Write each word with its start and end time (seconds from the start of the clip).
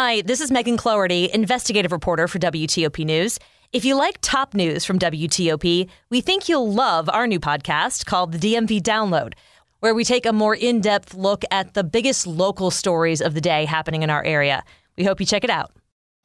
Hi, 0.00 0.20
this 0.20 0.40
is 0.40 0.52
Megan 0.52 0.76
Cloherty, 0.76 1.28
investigative 1.34 1.90
reporter 1.90 2.28
for 2.28 2.38
WTOP 2.38 3.04
News. 3.04 3.36
If 3.72 3.84
you 3.84 3.96
like 3.96 4.18
top 4.20 4.54
news 4.54 4.84
from 4.84 4.96
WTOP, 4.96 5.88
we 6.08 6.20
think 6.20 6.48
you'll 6.48 6.72
love 6.72 7.08
our 7.08 7.26
new 7.26 7.40
podcast 7.40 8.06
called 8.06 8.30
the 8.30 8.38
DMV 8.38 8.80
Download, 8.80 9.32
where 9.80 9.96
we 9.96 10.04
take 10.04 10.24
a 10.24 10.32
more 10.32 10.54
in 10.54 10.80
depth 10.80 11.14
look 11.14 11.42
at 11.50 11.74
the 11.74 11.82
biggest 11.82 12.28
local 12.28 12.70
stories 12.70 13.20
of 13.20 13.34
the 13.34 13.40
day 13.40 13.64
happening 13.64 14.04
in 14.04 14.08
our 14.08 14.22
area. 14.22 14.62
We 14.96 15.02
hope 15.02 15.18
you 15.18 15.26
check 15.26 15.42
it 15.42 15.50
out. 15.50 15.72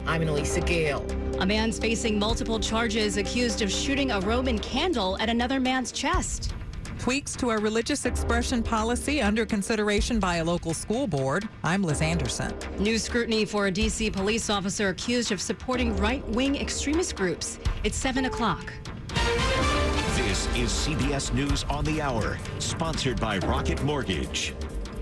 I'm 0.06 0.22
Elisa 0.22 0.62
Gale. 0.62 1.04
A 1.40 1.46
man's 1.48 1.80
facing 1.80 2.20
multiple 2.20 2.60
charges 2.60 3.18
accused 3.18 3.64
of 3.64 3.72
shooting 3.72 4.12
a 4.12 4.20
Roman 4.20 4.60
candle 4.60 5.18
at 5.18 5.30
another 5.30 5.60
man's 5.60 5.92
chest. 5.92 6.54
Tweaks 7.04 7.36
to 7.36 7.50
a 7.50 7.58
religious 7.58 8.06
expression 8.06 8.64
policy 8.64 9.22
under 9.22 9.46
consideration 9.46 10.22
by 10.22 10.38
a 10.38 10.44
local 10.46 10.74
school 10.74 11.06
board. 11.06 11.50
I'm 11.62 11.84
Liz 11.84 12.02
Anderson. 12.02 12.54
New 12.80 12.98
scrutiny 12.98 13.44
for 13.44 13.68
a 13.68 13.72
D.C. 13.72 14.10
police 14.10 14.50
officer 14.50 14.88
accused 14.88 15.34
of 15.34 15.42
supporting 15.42 15.98
right 15.98 16.26
wing 16.30 16.56
extremist 16.56 17.18
groups. 17.18 17.60
It's 17.84 17.98
7 17.98 18.24
o'clock. 18.24 18.72
This 20.16 20.48
is 20.56 20.70
CBS 20.70 21.34
News 21.34 21.66
on 21.66 21.84
the 21.84 22.02
Hour, 22.02 22.38
sponsored 22.60 23.20
by 23.20 23.40
Rocket 23.40 23.84
Mortgage. 23.84 24.54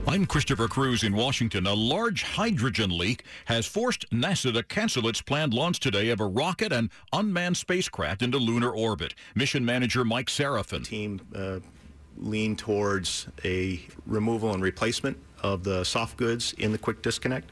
I'm 0.07 0.25
Christopher 0.25 0.67
Cruz 0.67 1.03
in 1.03 1.15
Washington. 1.15 1.67
A 1.67 1.75
large 1.75 2.23
hydrogen 2.23 2.97
leak 2.97 3.25
has 3.45 3.67
forced 3.67 4.09
NASA 4.09 4.51
to 4.51 4.63
cancel 4.63 5.07
its 5.07 5.21
planned 5.21 5.53
launch 5.53 5.79
today 5.79 6.09
of 6.09 6.19
a 6.19 6.25
rocket 6.25 6.73
and 6.73 6.89
unmanned 7.13 7.57
spacecraft 7.57 8.23
into 8.23 8.39
lunar 8.39 8.71
orbit. 8.71 9.13
Mission 9.35 9.63
manager 9.63 10.03
Mike 10.03 10.29
Sarafin. 10.29 10.83
Team 10.83 11.21
uh, 11.35 11.59
lean 12.21 12.55
towards 12.55 13.27
a 13.43 13.81
removal 14.05 14.53
and 14.53 14.61
replacement 14.63 15.17
of 15.41 15.63
the 15.63 15.83
soft 15.83 16.17
goods 16.17 16.53
in 16.53 16.71
the 16.71 16.77
quick 16.77 17.01
disconnect. 17.01 17.51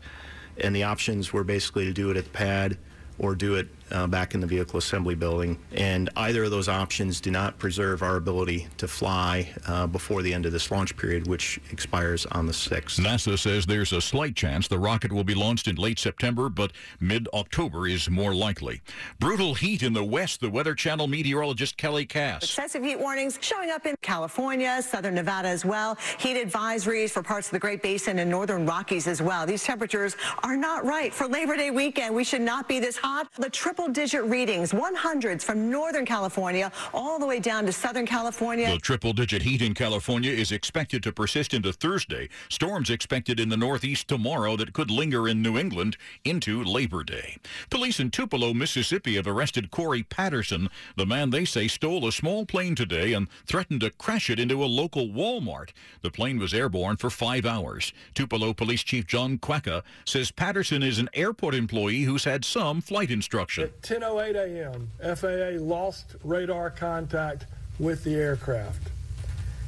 And 0.58 0.76
the 0.76 0.84
options 0.84 1.34
were 1.34 1.44
basically 1.44 1.86
to 1.86 1.94
do 1.94 2.12
it 2.12 2.18
at 2.18 2.26
the 2.26 2.30
pad 2.30 2.78
or 3.18 3.36
do 3.36 3.56
it 3.56 3.68
uh, 3.92 4.08
back 4.08 4.34
in 4.34 4.40
the 4.40 4.48
vehicle 4.48 4.78
assembly 4.78 5.16
building. 5.16 5.58
And 5.72 6.10
either 6.16 6.44
of 6.46 6.52
those 6.52 6.68
options 6.68 7.22
do 7.22 7.32
not 7.32 7.58
preserve 7.60 8.04
our 8.04 8.16
ability 8.16 8.68
to 8.78 8.88
fly 8.88 9.50
uh, 9.68 9.88
before 9.88 10.22
the 10.22 10.34
end 10.34 10.46
of 10.46 10.52
this 10.52 10.72
launch 10.72 10.96
period, 10.98 11.28
which 11.28 11.60
expires 11.72 12.26
on 12.28 12.46
the 12.46 12.54
6th. 12.54 13.00
NASA 13.00 13.38
says 13.38 13.66
there's 13.66 13.94
a 13.94 14.02
slight 14.02 14.36
chance 14.36 14.68
the 14.68 14.80
rocket 14.80 15.12
will 15.12 15.24
be 15.24 15.36
launched 15.36 15.68
in 15.68 15.76
late 15.76 16.00
September, 16.00 16.50
but 16.50 16.72
mid 17.00 17.28
October 17.34 17.88
is 17.88 18.10
more 18.10 18.34
likely. 18.34 18.82
Brutal 19.20 19.54
heat 19.54 19.84
in 19.84 19.94
the 19.94 20.04
west, 20.04 20.42
the 20.42 20.50
Weather 20.50 20.76
Channel 20.76 21.08
meteorologist 21.08 21.78
Kelly 21.78 22.06
Cass. 22.06 22.44
Excessive 22.44 22.84
heat 22.84 23.00
warnings 23.00 23.38
showing 23.42 23.70
up 23.70 23.86
in 23.86 23.96
California, 24.02 24.82
southern 24.82 25.16
Nevada 25.16 25.48
as 25.48 25.66
well. 25.66 25.98
Heat 26.18 26.38
advisories 26.38 27.12
for 27.12 27.24
parts 27.24 27.48
of 27.48 27.52
the 27.52 27.60
Great 27.60 27.82
Basin 27.82 28.20
and 28.20 28.30
northern 28.30 28.66
Rockies 28.66 29.08
as 29.08 29.22
well. 29.22 29.46
These 29.46 29.64
temperatures 29.64 30.16
are 30.44 30.58
not 30.58 30.86
right 30.86 31.14
for 31.14 31.28
Labor 31.28 31.56
Day 31.56 31.72
weekend. 31.72 32.14
We 32.14 32.24
should 32.24 32.42
not 32.42 32.68
be 32.68 32.80
this 32.80 32.98
hot. 32.98 33.28
The 33.38 33.50
triple 33.50 33.79
digit 33.88 34.24
readings, 34.26 34.72
100s 34.72 35.44
from 35.44 35.70
Northern 35.70 36.06
California 36.06 36.72
all 36.94 37.20
the 37.20 37.26
way 37.26 37.40
down 37.40 37.66
to 37.66 37.72
Southern 37.72 38.06
California. 38.06 38.70
The 38.70 38.78
triple 38.78 39.14
digit 39.14 39.44
heat 39.44 39.62
in 39.62 39.74
California 39.74 40.32
is 40.32 40.52
expected 40.52 41.04
to 41.04 41.12
persist 41.12 41.54
into 41.54 41.72
Thursday. 41.72 42.30
Storms 42.50 42.90
expected 42.90 43.40
in 43.40 43.50
the 43.50 43.58
Northeast 43.58 44.08
tomorrow 44.08 44.58
that 44.58 44.74
could 44.74 44.92
linger 44.92 45.28
in 45.28 45.42
New 45.42 45.58
England 45.58 45.98
into 46.26 46.64
Labor 46.64 47.04
Day. 47.04 47.38
Police 47.70 48.00
in 48.00 48.12
Tupelo, 48.12 48.54
Mississippi 48.54 49.16
have 49.16 49.28
arrested 49.28 49.72
Corey 49.72 50.04
Patterson, 50.04 50.70
the 50.98 51.06
man 51.06 51.30
they 51.30 51.46
say 51.46 51.68
stole 51.68 52.08
a 52.08 52.12
small 52.12 52.46
plane 52.46 52.76
today 52.76 53.14
and 53.14 53.28
threatened 53.46 53.82
to 53.82 53.92
crash 53.92 54.30
it 54.30 54.40
into 54.40 54.64
a 54.64 54.66
local 54.66 55.08
Walmart. 55.08 55.70
The 56.02 56.12
plane 56.12 56.40
was 56.40 56.54
airborne 56.54 56.98
for 56.98 57.10
five 57.10 57.46
hours. 57.46 57.94
Tupelo 58.14 58.54
Police 58.54 58.84
Chief 58.84 59.06
John 59.08 59.38
Quaka 59.38 59.84
says 60.06 60.32
Patterson 60.32 60.84
is 60.84 61.00
an 61.00 61.10
airport 61.14 61.56
employee 61.56 62.02
who's 62.02 62.24
had 62.24 62.44
some 62.44 62.82
flight 62.82 63.12
instruction. 63.12 63.69
At 63.70 63.84
10:08 63.84 64.36
a.m., 64.36 64.90
FAA 65.16 65.64
lost 65.64 66.16
radar 66.24 66.72
contact 66.72 67.46
with 67.78 68.04
the 68.04 68.16
aircraft. 68.16 68.90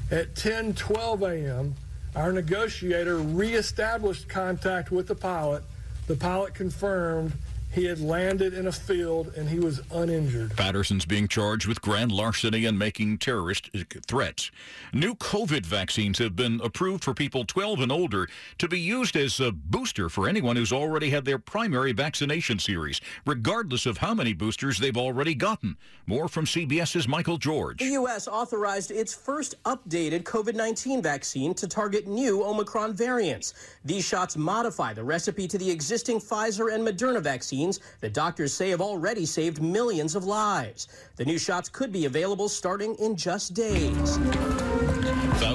At 0.10 0.34
10:12 0.34 1.22
a.m., 1.22 1.76
our 2.16 2.32
negotiator 2.32 3.18
reestablished 3.18 4.28
contact 4.28 4.90
with 4.90 5.08
the 5.08 5.14
pilot. 5.14 5.62
The 6.08 6.16
pilot 6.16 6.56
confirmed 6.56 7.34
he 7.74 7.86
had 7.86 8.00
landed 8.00 8.54
in 8.54 8.68
a 8.68 8.72
field 8.72 9.34
and 9.38 9.48
he 9.50 9.60
was 9.60 9.82
uninjured. 9.92 10.56
Patterson's 10.58 11.06
being 11.06 11.28
charged 11.28 11.68
with 11.68 11.82
grand 11.82 12.12
larceny 12.12 12.66
and 12.66 12.78
making 12.78 13.18
terrorist 13.18 13.70
threats. 14.08 14.52
New 14.94 15.16
COVID 15.16 15.66
vaccines 15.66 16.20
have 16.20 16.36
been 16.36 16.60
approved 16.64 17.04
for 17.04 17.14
people 17.14 17.46
12 17.46 17.80
and 17.80 17.92
older 17.92 18.28
to 18.58 18.68
be 18.68 18.80
used 18.80 19.16
as 19.16 19.40
a 19.40 19.52
booster 19.52 20.10
for 20.10 20.28
anyone 20.28 20.56
who's 20.56 20.74
already 20.74 21.10
had 21.10 21.26
their 21.26 21.40
primary 21.40 21.94
vaccination 21.94 22.60
series, 22.60 23.00
regardless 23.26 23.86
of 23.86 23.98
how 23.98 24.14
many 24.14 24.34
boosters 24.34 24.78
they've 24.78 24.98
already 24.98 25.34
gotten. 25.34 25.78
More 26.06 26.28
from 26.28 26.46
CBS's 26.46 27.08
Michael 27.08 27.38
George. 27.38 27.80
The 27.80 27.86
U.S. 27.86 28.28
authorized 28.28 28.92
its 28.92 29.14
first 29.14 29.56
updated 29.64 30.24
COVID 30.24 30.56
19 30.56 31.02
vaccine 31.02 31.54
to 31.54 31.68
target 31.68 32.08
new 32.08 32.44
Omicron 32.44 32.94
variants. 32.94 33.54
These 33.86 34.06
shots 34.06 34.36
modify 34.36 34.94
the 34.94 35.04
recipe 35.04 35.48
to 35.48 35.58
the 35.58 35.70
existing 35.70 36.20
Pfizer 36.20 36.74
and 36.74 36.86
Moderna 36.86 37.22
vaccines 37.62 37.80
that 38.02 38.14
doctors 38.14 38.54
say 38.54 38.70
have 38.70 38.82
already 38.82 39.26
saved 39.26 39.62
millions 39.62 40.16
of 40.16 40.26
lives. 40.26 40.88
The 41.18 41.26
new 41.26 41.38
shots 41.38 41.70
could 41.70 41.92
be 41.92 42.06
available 42.06 42.50
starting 42.50 42.96
in 42.96 43.16
just 43.16 43.54
days. 43.54 44.71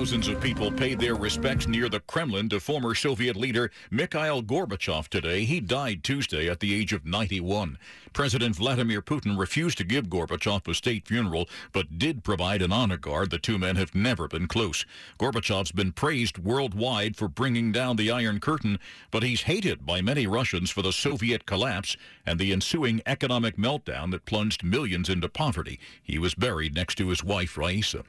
Thousands 0.07 0.29
of 0.29 0.41
people 0.41 0.71
paid 0.71 0.99
their 0.99 1.15
respects 1.15 1.67
near 1.67 1.89
the 1.89 2.01
Kremlin 2.01 2.49
to 2.51 2.61
former 2.61 2.95
Soviet 2.95 3.37
leader 3.37 3.71
Mikhail 3.91 4.43
Gorbachev 4.43 5.09
today. 5.09 5.45
He 5.45 5.61
died 5.61 6.05
Tuesday 6.05 6.49
at 6.49 6.61
the 6.61 6.75
age 6.75 6.93
of 6.93 7.07
91. 7.07 7.79
President 8.13 8.57
Vladimir 8.57 9.01
Putin 9.01 9.39
refused 9.39 9.79
to 9.79 9.85
give 9.85 10.09
Gorbachev 10.09 10.69
a 10.69 10.75
state 10.75 11.07
funeral, 11.07 11.49
but 11.73 11.99
did 11.99 12.25
provide 12.25 12.63
an 12.63 12.73
honor 12.73 12.97
guard. 12.97 13.31
The 13.31 13.39
two 13.39 13.59
men 13.59 13.77
have 13.77 13.95
never 13.95 14.29
been 14.29 14.47
close. 14.47 14.85
Gorbachev's 15.19 15.73
been 15.73 15.93
praised 15.93 16.39
worldwide 16.39 17.17
for 17.17 17.29
bringing 17.29 17.73
down 17.73 17.97
the 17.97 18.11
Iron 18.11 18.41
Curtain, 18.41 18.79
but 19.11 19.23
he's 19.23 19.43
hated 19.43 19.87
by 19.87 20.01
many 20.01 20.27
Russians 20.27 20.71
for 20.71 20.83
the 20.83 20.93
Soviet 20.93 21.47
collapse 21.47 21.97
and 22.27 22.39
the 22.39 22.53
ensuing 22.53 23.01
economic 23.07 23.57
meltdown 23.57 24.11
that 24.11 24.27
plunged 24.27 24.63
millions 24.63 25.09
into 25.09 25.29
poverty. 25.29 25.79
He 26.03 26.19
was 26.19 26.35
buried 26.35 26.75
next 26.75 26.97
to 26.97 27.09
his 27.09 27.25
wife, 27.25 27.57
Raisa. 27.57 28.05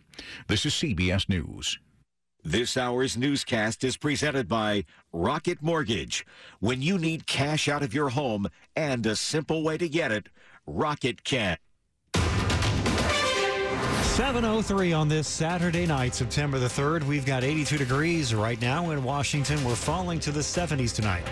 This 0.48 0.66
is 0.66 0.74
CBS 0.74 1.30
News. 1.30 1.80
This 2.44 2.78
hour's 2.78 3.18
newscast 3.18 3.84
is 3.84 3.98
presented 3.98 4.48
by 4.48 4.86
Rocket 5.12 5.62
Mortgage. 5.62 6.26
When 6.60 6.82
you 6.82 6.98
need 6.98 7.28
cash 7.28 7.68
out 7.68 7.84
of 7.84 7.94
your 7.94 8.10
home 8.10 8.48
and 8.76 9.06
a 9.06 9.16
simple 9.16 9.64
way 9.64 9.78
to 9.78 9.90
get 9.90 10.12
it, 10.12 10.30
Rocket 10.66 11.24
can. 11.24 11.58
703 14.18 14.94
on 14.94 15.08
this 15.08 15.28
Saturday 15.28 15.86
night, 15.86 16.16
September 16.16 16.58
the 16.58 16.68
3rd. 16.68 17.04
We've 17.04 17.26
got 17.26 17.44
82 17.44 17.78
degrees 17.78 18.34
right 18.34 18.60
now 18.60 18.90
in 18.90 19.04
Washington. 19.04 19.64
We're 19.64 19.76
falling 19.76 20.20
to 20.22 20.32
the 20.32 20.40
70s 20.40 20.96
tonight. 20.96 21.24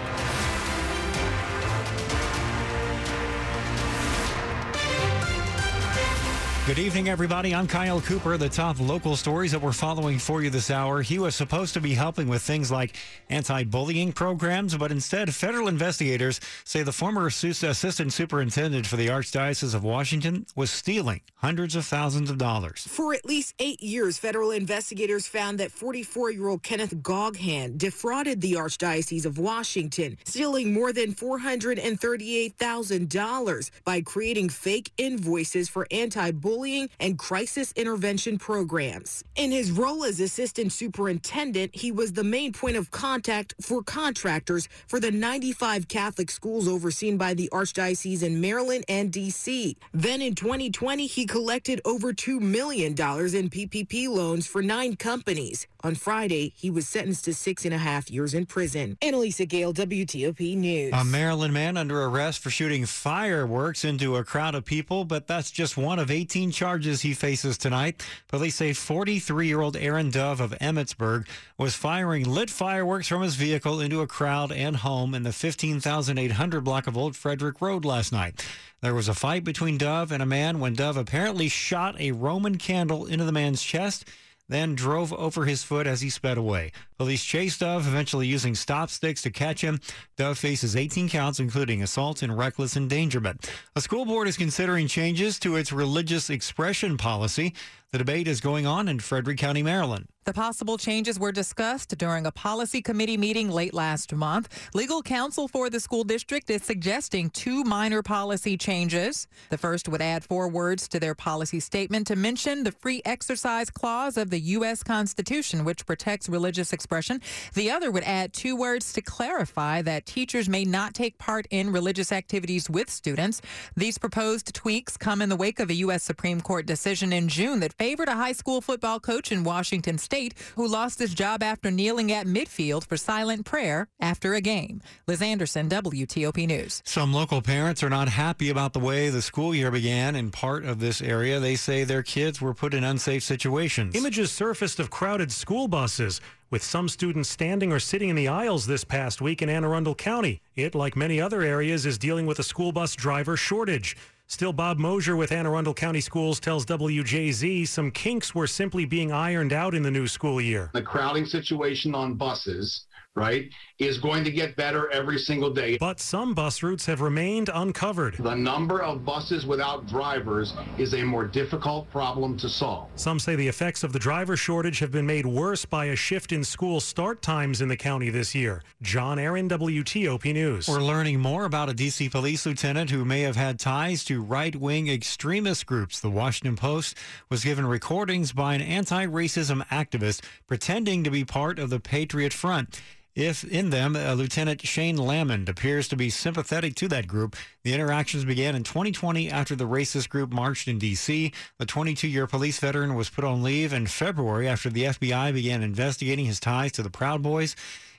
Good 6.66 6.80
evening, 6.80 7.10
everybody. 7.10 7.54
I'm 7.54 7.68
Kyle 7.68 8.02
Cooper. 8.02 8.38
The 8.38 8.50
top 8.50 8.80
local 8.80 9.16
stories 9.16 9.52
that 9.52 9.62
we're 9.62 9.72
following 9.72 10.18
for 10.18 10.42
you 10.42 10.50
this 10.50 10.72
hour. 10.72 11.04
He 11.04 11.20
was 11.20 11.36
supposed 11.36 11.76
to 11.76 11.80
be 11.80 11.94
helping 11.94 12.28
with 12.28 12.42
things 12.42 12.72
like 12.72 12.96
anti 13.30 13.64
bullying 13.66 14.12
programs, 14.12 14.76
but 14.76 14.92
instead, 14.92 15.36
federal 15.36 15.68
investigators 15.68 16.40
say 16.64 16.82
the 16.82 16.92
former 16.92 17.28
assistant 17.28 18.14
superintendent 18.14 18.88
for 18.88 18.96
the 18.96 19.10
Archdiocese 19.10 19.76
of 19.76 19.84
Washington 19.84 20.48
was 20.56 20.72
stealing 20.72 21.22
hundreds 21.36 21.76
of 21.76 21.86
thousands 21.86 22.32
of 22.32 22.40
dollars. 22.40 22.88
For 22.90 23.14
at 23.14 23.26
least 23.26 23.54
eight 23.60 23.84
years, 23.84 24.18
federal 24.18 24.50
investigators 24.50 25.28
found 25.28 25.60
that 25.60 25.72
44 25.72 26.32
year 26.32 26.48
old 26.48 26.64
Kenneth 26.64 26.96
Goghan 26.96 27.78
defrauded 27.78 28.42
the 28.42 28.54
Archdiocese 28.54 29.28
of 29.28 29.38
Washington, 29.38 30.18
stealing 30.26 30.74
more 30.74 30.92
than 30.92 31.14
$438,000 31.14 33.72
by 33.84 34.02
creating 34.02 34.50
fake 34.50 34.92
invoices 34.98 35.70
for 35.70 35.86
anti 35.92 36.32
bullying 36.32 36.55
bullying 36.56 36.90
and 37.02 37.20
crisis 37.20 37.74
intervention 37.76 38.38
programs. 38.38 39.24
In 39.36 39.52
his 39.52 39.72
role 39.72 40.06
as 40.06 40.22
assistant 40.22 40.72
superintendent, 40.72 41.76
he 41.76 41.92
was 41.92 42.14
the 42.14 42.24
main 42.24 42.54
point 42.54 42.78
of 42.78 42.92
contact 42.92 43.54
for 43.62 43.84
contractors 43.84 44.70
for 44.88 45.02
the 45.02 45.12
95 45.12 45.90
Catholic 45.90 46.32
schools 46.32 46.68
overseen 46.68 47.18
by 47.18 47.34
the 47.34 47.50
Archdiocese 47.52 48.24
in 48.24 48.40
Maryland 48.40 48.86
and 48.88 49.12
D.C. 49.12 49.76
Then 49.94 50.22
in 50.22 50.34
2020, 50.34 51.08
he 51.08 51.26
collected 51.26 51.82
over 51.84 52.14
$2 52.14 52.40
million 52.40 52.92
in 52.92 53.50
PPP 53.50 54.08
loans 54.08 54.48
for 54.48 54.62
nine 54.62 54.96
companies. 54.96 55.68
On 55.86 55.94
Friday, 55.94 56.52
he 56.56 56.72
was 56.72 56.88
sentenced 56.88 57.26
to 57.26 57.34
six 57.36 57.64
and 57.64 57.74
a 57.74 57.78
half 57.78 58.10
years 58.10 58.34
in 58.34 58.48
prison. 58.48 58.98
Annalisa 59.04 59.48
Gale, 59.48 59.72
WTOP 59.72 60.58
News. 60.58 60.92
A 60.92 61.04
Maryland 61.04 61.54
man 61.54 61.78
under 61.78 62.02
arrest 62.02 62.40
for 62.40 62.50
shooting 62.50 62.88
fireworks 62.88 63.86
into 63.86 64.16
a 64.16 64.24
crowd 64.24 64.56
of 64.56 64.66
people, 64.66 65.06
but 65.06 65.28
that's 65.28 65.52
just 65.52 65.78
one 65.78 66.00
of 66.00 66.10
18 66.10 66.45
14 66.46 66.52
charges 66.52 67.02
he 67.02 67.16
faces 67.16 67.58
tonight. 67.58 68.06
Police 68.28 68.54
say 68.56 68.72
43 68.72 69.48
year 69.48 69.62
old 69.62 69.76
Aaron 69.76 70.12
Dove 70.12 70.40
of 70.40 70.52
Emmitsburg 70.62 71.26
was 71.58 71.74
firing 71.74 72.24
lit 72.30 72.52
fireworks 72.52 73.08
from 73.08 73.24
his 73.24 73.34
vehicle 73.34 73.80
into 73.80 74.02
a 74.02 74.08
crowd 74.08 74.52
and 74.52 74.76
home 74.78 75.16
in 75.16 75.24
the 75.24 75.34
15,800 75.34 76.62
block 76.62 76.86
of 76.86 76.96
Old 76.96 77.16
Frederick 77.16 77.62
Road 77.62 77.84
last 77.84 78.12
night. 78.12 78.46
There 78.82 78.94
was 78.94 79.08
a 79.08 79.16
fight 79.16 79.44
between 79.44 79.80
Dove 79.80 80.12
and 80.12 80.22
a 80.22 80.28
man 80.28 80.60
when 80.60 80.76
Dove 80.76 80.98
apparently 80.98 81.50
shot 81.50 82.00
a 82.00 82.12
Roman 82.12 82.60
candle 82.60 83.08
into 83.08 83.26
the 83.26 83.32
man's 83.32 83.64
chest 83.64 84.08
then 84.48 84.76
drove 84.76 85.12
over 85.14 85.46
his 85.46 85.64
foot 85.64 85.88
as 85.88 86.02
he 86.02 86.10
sped 86.10 86.38
away. 86.38 86.72
Police 86.98 87.24
chased 87.24 87.60
Dove, 87.60 87.88
eventually 87.88 88.28
using 88.28 88.56
stop 88.56 88.90
sticks 88.90 89.22
to 89.24 89.32
catch 89.32 89.62
him. 89.62 89.80
Dove 90.18 90.38
faces 90.38 90.76
18 90.76 91.10
counts, 91.10 91.40
including 91.40 91.82
assault 91.82 92.22
and 92.22 92.38
reckless 92.38 92.78
endangerment. 92.78 93.50
A 93.76 93.82
school 93.82 94.06
board 94.06 94.28
is 94.28 94.38
considering 94.38 94.88
changes 94.88 95.40
to 95.40 95.56
its 95.56 95.72
religious 95.72 96.30
expression 96.30 96.98
policy. 96.98 97.54
The 97.96 98.00
debate 98.00 98.28
is 98.28 98.42
going 98.42 98.68
on 98.68 98.90
in 98.90 99.00
Frederick 99.00 99.38
County, 99.38 99.64
Maryland. 99.64 100.10
The 100.26 100.34
possible 100.34 100.80
changes 100.80 101.20
were 101.20 101.32
discussed 101.32 101.96
during 102.00 102.26
a 102.26 102.32
policy 102.32 102.82
committee 102.82 103.16
meeting 103.16 103.52
late 103.52 103.76
last 103.76 104.12
month. 104.12 104.50
Legal 104.74 105.04
counsel 105.04 105.48
for 105.48 105.70
the 105.70 105.80
school 105.80 106.04
district 106.04 106.50
is 106.50 106.64
suggesting 106.64 107.30
two 107.30 107.64
minor 107.64 108.02
policy 108.02 108.58
changes. 108.58 109.28
The 109.52 109.60
first 109.60 109.88
would 109.88 110.02
add 110.02 110.24
four 110.24 110.48
words 110.48 110.88
to 110.88 111.00
their 111.00 111.14
policy 111.14 111.60
statement 111.60 112.08
to 112.08 112.16
mention 112.16 112.64
the 112.64 112.72
free 112.72 113.04
exercise 113.06 113.70
clause 113.70 114.18
of 114.18 114.32
the 114.32 114.40
U.S. 114.40 114.82
Constitution, 114.82 115.64
which 115.64 115.86
protects 115.86 116.28
religious 116.28 116.74
expression. 116.74 117.22
The 117.54 117.70
other 117.70 117.92
would 117.92 118.04
add 118.04 118.34
two 118.34 118.56
words 118.56 118.94
to 118.94 119.04
clarify 119.04 119.84
that 119.84 120.08
teachers 120.08 120.50
may 120.50 120.66
not 120.66 120.96
take 120.96 121.20
part 121.20 121.46
in 121.52 121.72
religious 121.72 122.12
activities 122.12 122.68
with 122.68 122.90
students. 122.90 123.44
These 123.78 124.00
proposed 124.00 124.56
tweaks 124.56 124.98
come 124.98 125.22
in 125.22 125.30
the 125.30 125.36
wake 125.36 125.60
of 125.60 125.70
a 125.70 125.76
U.S. 125.76 126.02
Supreme 126.02 126.42
Court 126.42 126.66
decision 126.66 127.14
in 127.14 127.28
June 127.28 127.60
that 127.60 127.76
favored 127.86 128.10
a 128.10 128.16
high 128.16 128.32
school 128.32 128.62
football 128.62 129.00
coach 129.00 129.32
in 129.32 129.44
Washington 129.44 130.00
state 130.00 130.34
who 130.56 130.68
lost 130.68 130.98
his 130.98 131.14
job 131.14 131.44
after 131.44 131.70
kneeling 131.70 132.12
at 132.12 132.26
midfield 132.26 132.84
for 132.84 132.98
silent 132.98 133.46
prayer 133.46 133.88
after 134.00 134.34
a 134.34 134.42
game. 134.42 134.82
Liz 135.06 135.22
Anderson, 135.22 135.70
WTOP 135.70 136.48
News. 136.48 136.82
Some 136.84 137.14
local 137.14 137.44
parents 137.44 137.84
are 137.84 137.90
not 137.92 138.10
happy 138.10 138.50
about 138.50 138.74
the 138.74 138.80
way 138.80 139.10
the 139.12 139.22
school 139.22 139.54
year 139.54 139.70
began 139.70 140.16
in 140.16 140.32
part 140.32 140.66
of 140.66 140.80
this 140.80 141.00
area. 141.00 141.40
They 141.40 141.56
say 141.56 141.84
their 141.84 142.02
kids 142.02 142.42
were 142.42 142.56
put 142.56 142.74
in 142.74 142.84
unsafe 142.84 143.22
situations. 143.22 143.94
Images 143.94 144.32
surfaced 144.32 144.80
of 144.80 144.90
crowded 144.90 145.32
school 145.32 145.68
buses 145.68 146.22
with 146.50 146.64
some 146.64 146.88
students 146.90 147.30
standing 147.30 147.72
or 147.72 147.80
sitting 147.80 148.10
in 148.10 148.16
the 148.16 148.28
aisles 148.28 148.66
this 148.66 148.84
past 148.84 149.22
week 149.22 149.42
in 149.42 149.50
Anne 149.50 149.66
Arundel 149.66 149.96
County. 149.96 150.42
It, 150.56 150.76
like 150.76 150.96
many 150.96 151.20
other 151.20 151.42
areas, 151.42 151.86
is 151.86 151.98
dealing 151.98 152.26
with 152.26 152.40
a 152.40 152.44
school 152.44 152.72
bus 152.72 152.96
driver 152.96 153.36
shortage. 153.38 153.98
Still, 154.28 154.54
Bob 154.54 154.80
Mosier 154.80 155.16
with 155.16 155.32
Anne 155.32 155.46
Arundel 155.46 155.74
County 155.74 156.02
Schools 156.02 156.40
tells 156.40 156.66
WJZ 156.66 157.68
some 157.68 157.92
kinks 157.92 158.34
were 158.34 158.48
simply 158.48 158.86
being 158.86 159.12
ironed 159.12 159.54
out 159.54 159.76
in 159.76 159.84
the 159.84 159.92
new 159.92 160.08
school 160.08 160.42
year. 160.42 160.72
The 160.74 160.82
crowding 160.82 161.26
situation 161.26 161.94
on 161.94 162.16
buses, 162.16 162.86
right, 163.16 163.50
is 163.80 163.98
going 163.98 164.24
to 164.26 164.32
get 164.32 164.56
better 164.56 164.92
every 164.92 165.18
single 165.18 165.50
day. 165.50 165.78
But 165.78 166.00
some 166.00 166.34
bus 166.34 166.62
routes 166.62 166.86
have 166.86 167.02
remained 167.02 167.50
uncovered. 167.54 168.18
The 168.20 168.36
number 168.36 168.82
of 168.82 169.06
buses 169.06 169.46
without 169.46 169.88
drivers 169.88 170.54
is 170.78 170.94
a 170.94 171.04
more 171.04 171.26
difficult 171.26 171.90
problem 171.92 172.38
to 172.38 172.50
solve. 172.50 172.90
Some 172.96 173.20
say 173.20 173.36
the 173.36 173.48
effects 173.48 173.84
of 173.84 173.94
the 173.94 174.00
driver 174.00 174.36
shortage 174.36 174.80
have 174.80 174.92
been 174.92 175.06
made 175.06 175.26
worse 175.26 175.64
by 175.64 175.86
a 175.86 175.96
shift 175.96 176.34
in 176.34 176.44
school 176.44 176.80
start 176.82 177.22
times 177.22 177.62
in 177.62 177.70
the 177.70 177.78
county 177.78 178.10
this 178.10 178.36
year. 178.36 178.62
John 178.82 179.18
Aaron, 179.18 179.48
WTOP 179.48 180.34
News. 180.34 180.68
We're 180.68 180.82
learning 180.82 181.20
more 181.20 181.46
about 181.46 181.70
a 181.70 181.74
D.C. 181.74 182.10
police 182.10 182.46
lieutenant 182.46 182.90
who 182.90 183.06
may 183.06 183.22
have 183.22 183.38
had 183.38 183.60
ties 183.60 184.04
to 184.06 184.22
right 184.22 184.56
wing 184.56 184.90
extremist 184.90 185.66
groups. 185.66 186.02
The 186.02 186.10
Washington 186.10 186.58
Post 186.58 186.98
was 187.30 187.44
given 187.44 187.66
recordings 187.66 188.34
by 188.34 188.56
an 188.56 188.62
anti 188.62 189.06
racism 189.06 189.66
activist 189.68 190.22
pretending 190.48 191.04
to 191.04 191.10
be 191.10 191.24
part 191.24 191.60
of 191.60 191.70
the 191.70 191.80
Patriot 191.80 192.34
Front. 192.34 192.82
If 193.16 193.46
in 193.46 193.70
them, 193.70 193.96
uh, 193.96 194.14
Lieutenant 194.14 194.68
Shane 194.68 194.98
Lamond 194.98 195.48
appears 195.48 195.88
to 195.88 195.96
be 195.96 196.10
sympathetic 196.10 196.76
to 196.76 196.90
that 196.90 197.08
group. 197.08 197.38
The 197.64 197.74
interactions 197.74 198.26
began 198.26 198.56
in 198.56 198.64
2020 198.64 199.32
after 199.32 199.56
the 199.56 199.64
racist 199.64 200.10
group 200.10 200.34
marched 200.34 200.68
in 200.68 200.80
D.C. 200.80 201.32
The 201.58 201.66
22 201.66 202.10
year 202.10 202.28
police 202.28 202.60
veteran 202.60 202.94
was 202.94 203.10
put 203.10 203.24
on 203.24 203.42
leave 203.42 203.72
in 203.72 203.88
February 203.88 204.50
after 204.50 204.70
the 204.70 204.84
FBI 204.84 205.34
began 205.34 205.64
investigating 205.64 206.26
his 206.26 206.42
ties 206.42 206.74
to 206.74 206.84
the 206.84 206.90
Proud 206.90 207.24
Boys. 207.24 207.56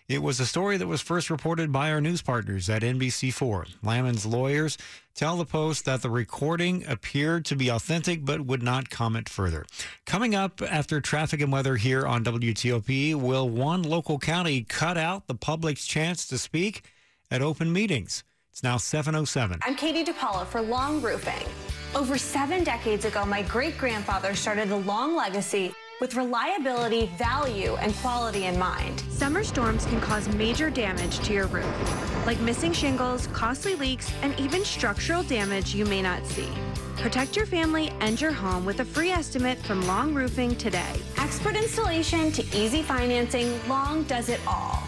It 0.09 0.23
was 0.23 0.39
a 0.39 0.47
story 0.47 0.77
that 0.77 0.87
was 0.87 1.01
first 1.01 1.31
reported 1.31 1.73
by 1.73 1.91
our 1.91 2.01
news 2.01 2.23
partners 2.23 2.71
at 2.71 2.83
NBC4. 2.83 3.83
Lamond's 3.83 4.25
lawyers 4.25 4.79
tell 5.17 5.37
the 5.37 5.45
Post 5.45 5.85
that 5.85 6.01
the 6.01 6.11
recording 6.11 6.87
appeared 6.87 7.45
to 7.47 7.57
be 7.57 7.71
authentic 7.71 8.25
but 8.25 8.47
would 8.47 8.63
not 8.63 8.89
comment 8.89 9.29
further. 9.29 9.67
Coming 10.05 10.33
up 10.33 10.63
after 10.63 11.01
traffic 11.01 11.41
and 11.41 11.51
weather 11.51 11.75
here 11.75 12.07
on 12.07 12.23
WTOP, 12.23 13.17
will 13.17 13.49
one 13.49 13.83
local 13.83 14.21
county 14.21 14.63
cut 14.63 14.97
out 14.97 15.27
the 15.27 15.35
public's 15.35 15.89
chance 15.89 16.25
to 16.29 16.39
speak 16.39 16.85
at 17.29 17.43
open 17.43 17.73
meetings? 17.73 18.23
It's 18.53 18.63
now 18.63 18.77
707. 18.77 19.59
I'm 19.63 19.75
Katie 19.75 20.05
DePaula 20.05 20.47
for 20.47 20.63
Long 20.63 21.03
Roofing. 21.03 21.49
Over 21.97 22.17
seven 22.17 22.63
decades 22.63 23.07
ago, 23.07 23.27
my 23.27 23.43
great 23.43 23.77
grandfather 23.77 24.37
started 24.37 24.71
a 24.71 24.77
long 24.77 25.17
legacy 25.17 25.75
with 26.01 26.15
reliability, 26.15 27.07
value, 27.19 27.77
and 27.77 27.95
quality 27.97 28.45
in 28.45 28.59
mind. 28.59 29.01
Summer 29.11 29.43
storms 29.43 29.87
can 29.87 30.01
cause 30.01 30.29
major 30.35 30.71
damage 30.71 31.19
to 31.21 31.33
your 31.33 31.47
roof, 31.47 32.27
like 32.27 32.39
missing 32.41 32.73
shingles, 32.73 33.27
costly 33.29 33.75
leaks, 33.75 34.13
and 34.23 34.39
even 34.39 34.65
structural 34.65 35.23
damage 35.23 35.75
you 35.75 35.85
may 35.87 36.03
not 36.03 36.25
see. 36.27 36.49
Protect 36.97 37.37
your 37.37 37.47
family 37.47 37.91
and 38.01 38.21
your 38.21 38.33
home 38.33 38.65
with 38.65 38.81
a 38.81 38.85
free 38.85 39.11
estimate 39.11 39.59
from 39.59 39.87
Long 39.87 40.15
Roofing 40.15 40.57
today. 40.57 41.01
Expert 41.19 41.57
installation 41.57 42.33
to 42.33 42.43
easy 42.57 42.83
financing, 42.83 43.59
Long 43.69 44.03
does 44.05 44.29
it 44.29 44.41
all. 44.47 44.83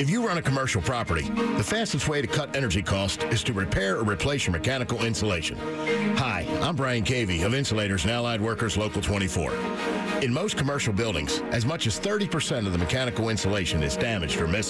If 0.00 0.08
you 0.08 0.26
run 0.26 0.38
a 0.38 0.42
commercial 0.42 0.80
property, 0.80 1.28
the 1.28 1.62
fastest 1.62 2.08
way 2.08 2.22
to 2.22 2.26
cut 2.26 2.56
energy 2.56 2.80
costs 2.80 3.22
is 3.24 3.44
to 3.44 3.52
repair 3.52 3.98
or 3.98 4.02
replace 4.02 4.46
your 4.46 4.52
mechanical 4.52 5.04
insulation. 5.04 5.58
Hi, 6.16 6.46
I'm 6.62 6.74
Brian 6.74 7.04
Cavey 7.04 7.44
of 7.44 7.52
Insulators 7.52 8.04
and 8.04 8.10
Allied 8.10 8.40
Workers 8.40 8.78
Local 8.78 9.02
24. 9.02 9.52
In 10.22 10.32
most 10.32 10.56
commercial 10.56 10.94
buildings, 10.94 11.42
as 11.50 11.66
much 11.66 11.86
as 11.86 12.00
30% 12.00 12.66
of 12.66 12.72
the 12.72 12.78
mechanical 12.78 13.28
insulation 13.28 13.82
is 13.82 13.94
damaged 13.94 14.40
or 14.40 14.48
missing. 14.48 14.68